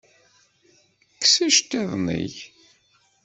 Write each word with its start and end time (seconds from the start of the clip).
Kkes 1.21 1.35
iceṭṭiḍen-ik! 1.47 2.37